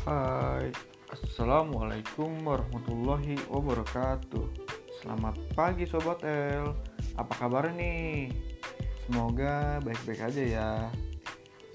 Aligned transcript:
Hai, 0.00 0.72
Assalamualaikum 1.12 2.40
warahmatullahi 2.40 3.36
wabarakatuh. 3.52 4.48
Selamat 4.96 5.36
pagi 5.52 5.84
Sobat 5.84 6.24
L. 6.24 6.72
Apa 7.20 7.36
kabar 7.36 7.68
nih? 7.76 8.32
Semoga 9.04 9.76
baik-baik 9.84 10.24
aja 10.24 10.40
ya. 10.40 10.72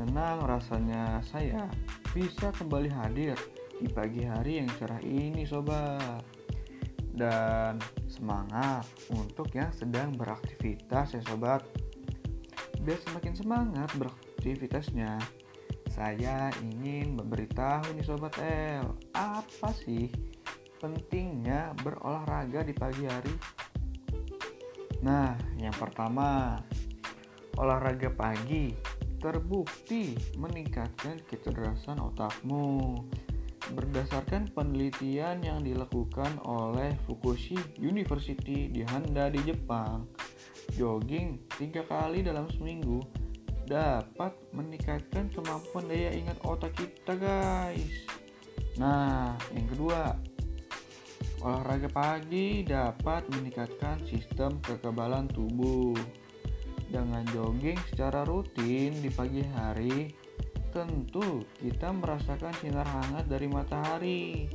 Senang 0.00 0.48
rasanya 0.48 1.20
saya 1.28 1.68
bisa 2.16 2.48
kembali 2.56 2.88
hadir 2.88 3.36
di 3.84 3.88
pagi 3.92 4.24
hari 4.24 4.64
yang 4.64 4.70
cerah 4.80 5.04
ini 5.04 5.44
Sobat. 5.44 6.24
Dan 7.12 7.76
semangat 8.08 8.88
untuk 9.12 9.52
yang 9.52 9.68
sedang 9.76 10.16
beraktivitas 10.16 11.12
ya 11.12 11.20
Sobat. 11.28 11.68
Biar 12.80 12.96
semakin 12.96 13.36
semangat 13.36 13.92
beraktivitasnya 13.92 15.20
saya 15.96 16.52
ingin 16.60 17.16
memberitahu 17.16 17.96
nih 17.96 18.04
Sobat 18.04 18.36
L, 18.44 19.00
apa 19.16 19.72
sih 19.72 20.12
pentingnya 20.76 21.72
berolahraga 21.80 22.60
di 22.60 22.76
pagi 22.76 23.08
hari? 23.08 23.32
Nah, 25.00 25.32
yang 25.56 25.72
pertama, 25.72 26.60
olahraga 27.56 28.12
pagi 28.12 28.76
terbukti 29.24 30.12
meningkatkan 30.36 31.16
kecerdasan 31.24 31.96
otakmu. 31.96 33.00
Berdasarkan 33.66 34.52
penelitian 34.52 35.42
yang 35.42 35.64
dilakukan 35.64 36.38
oleh 36.46 36.94
Fukushi 37.08 37.58
University 37.80 38.70
di 38.70 38.86
Handa 38.86 39.26
di 39.26 39.42
Jepang, 39.42 40.06
jogging 40.76 41.40
tiga 41.58 41.82
kali 41.88 42.22
dalam 42.22 42.46
seminggu 42.52 43.25
dapat 43.66 44.32
meningkatkan 44.54 45.26
kemampuan 45.34 45.90
daya 45.90 46.14
ingat 46.14 46.38
otak 46.46 46.72
kita 46.78 47.18
guys. 47.18 48.06
Nah 48.78 49.34
yang 49.50 49.66
kedua 49.66 50.14
olahraga 51.42 51.90
pagi 51.90 52.62
dapat 52.62 53.26
meningkatkan 53.34 54.00
sistem 54.06 54.62
kekebalan 54.62 55.26
tubuh. 55.28 55.98
Dengan 56.86 57.26
jogging 57.34 57.76
secara 57.90 58.22
rutin 58.22 58.94
di 59.02 59.10
pagi 59.10 59.42
hari 59.42 60.14
tentu 60.70 61.42
kita 61.58 61.90
merasakan 61.90 62.54
sinar 62.62 62.86
hangat 62.86 63.26
dari 63.26 63.50
matahari. 63.50 64.46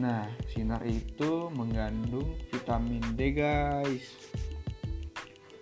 Nah 0.00 0.24
sinar 0.48 0.80
itu 0.88 1.52
mengandung 1.52 2.32
vitamin 2.48 3.04
D 3.12 3.36
guys 3.36 4.16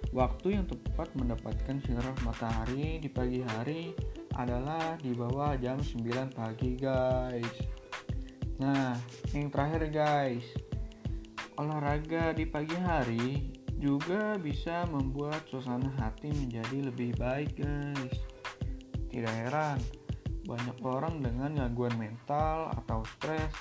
Waktu 0.08 0.56
yang 0.56 0.64
tepat 0.64 1.12
mendapatkan 1.20 1.76
sinar 1.84 2.16
matahari 2.24 2.96
di 2.96 3.12
pagi 3.12 3.44
hari 3.44 3.92
adalah 4.40 4.96
di 4.96 5.12
bawah 5.12 5.52
jam 5.60 5.76
9 5.76 6.32
pagi 6.32 6.80
guys. 6.80 7.54
Nah, 8.56 8.96
yang 9.36 9.52
terakhir 9.52 9.92
guys, 9.92 10.46
olahraga 11.60 12.32
di 12.32 12.48
pagi 12.48 12.74
hari 12.80 13.52
juga 13.76 14.40
bisa 14.40 14.88
membuat 14.88 15.44
suasana 15.46 15.92
hati 16.00 16.32
menjadi 16.32 16.88
lebih 16.88 17.12
baik 17.20 17.60
guys. 17.60 18.16
Tidak 19.12 19.34
heran, 19.44 19.78
banyak 20.48 20.78
orang 20.88 21.20
dengan 21.20 21.52
gangguan 21.52 21.94
mental 22.00 22.72
atau 22.80 23.04
stres 23.04 23.52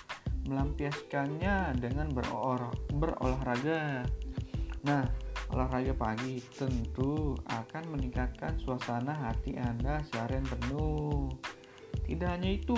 melampiaskannya 0.48 1.76
dengan 1.76 2.08
berolahraga. 2.95 4.08
Nah, 4.88 5.27
Olahraga 5.48 5.95
pagi 5.95 6.44
tentu 6.59 7.40
akan 7.48 7.84
meningkatkan 7.95 8.59
suasana 8.59 9.16
hati 9.16 9.56
Anda 9.56 10.04
seharian 10.12 10.44
penuh. 10.44 11.31
Tidak 12.04 12.28
hanya 12.28 12.52
itu, 12.52 12.76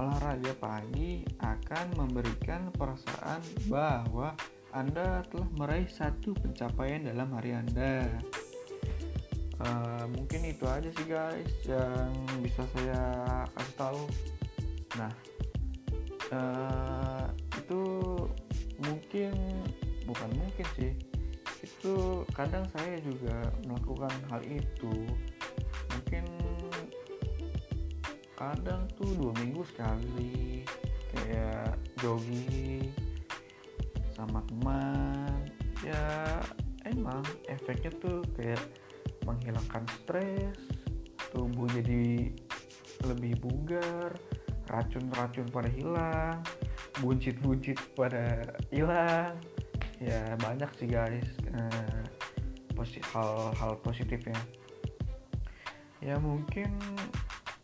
olahraga 0.00 0.52
pagi 0.56 1.28
akan 1.44 1.86
memberikan 2.00 2.72
perasaan 2.72 3.44
bahwa 3.68 4.32
Anda 4.72 5.22
telah 5.28 5.48
meraih 5.60 5.86
satu 5.86 6.32
pencapaian 6.40 7.04
dalam 7.04 7.30
hari 7.36 7.52
Anda. 7.52 8.08
Uh, 9.54 10.10
mungkin 10.18 10.50
itu 10.50 10.66
aja 10.66 10.90
sih 10.90 11.06
guys 11.06 11.52
yang 11.68 12.10
bisa 12.42 12.66
saya 12.74 13.02
kasih 13.54 13.76
tahu. 13.78 14.02
Nah, 14.98 15.12
uh, 16.34 17.26
itu 17.54 17.82
mungkin 18.82 19.32
bukan 20.04 20.30
mungkin 20.34 20.66
sih 20.74 20.92
itu 21.84 22.24
kadang 22.32 22.64
saya 22.72 22.96
juga 23.04 23.44
melakukan 23.68 24.16
hal 24.32 24.40
itu. 24.48 25.04
Mungkin 25.92 26.24
kadang 28.40 28.88
tuh 28.96 29.12
dua 29.20 29.36
minggu 29.36 29.60
sekali 29.68 30.64
kayak 31.12 31.76
jogging 32.00 32.88
sama 34.16 34.40
teman. 34.48 35.44
Ya 35.84 36.40
emang 36.88 37.20
efeknya 37.52 37.92
tuh 38.00 38.24
kayak 38.32 38.64
menghilangkan 39.28 39.84
stres 40.00 40.56
tubuh 41.36 41.68
jadi 41.68 42.32
lebih 43.04 43.44
bugar 43.44 44.16
racun-racun 44.72 45.52
pada 45.52 45.68
hilang 45.68 46.40
buncit-buncit 47.04 47.76
pada 47.92 48.40
hilang 48.72 49.36
ya 49.98 50.38
banyak 50.40 50.70
sih 50.78 50.88
guys. 50.88 51.28
Hal-hal 53.14 53.80
positifnya. 53.80 54.36
Ya 56.04 56.20
mungkin 56.20 56.68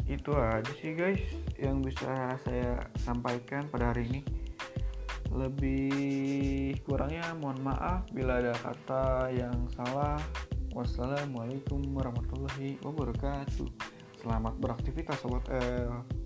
itu 0.09 0.33
aja 0.33 0.73
sih 0.81 0.97
guys 0.97 1.21
yang 1.61 1.85
bisa 1.85 2.41
saya 2.41 2.81
sampaikan 3.05 3.69
pada 3.69 3.93
hari 3.93 4.09
ini. 4.09 4.21
Lebih 5.29 6.81
kurangnya 6.89 7.37
mohon 7.37 7.61
maaf 7.61 8.09
bila 8.17 8.41
ada 8.41 8.57
kata 8.65 9.29
yang 9.35 9.69
salah. 9.77 10.17
Wassalamualaikum 10.73 11.83
warahmatullahi 11.93 12.81
wabarakatuh. 12.81 13.69
Selamat 14.25 14.55
beraktivitas 14.57 15.21
sobat 15.21 15.45
L 15.53 16.20